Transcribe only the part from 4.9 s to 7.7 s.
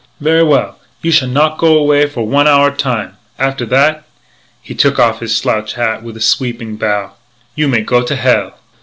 off his slouch hat with a sweeping bow "you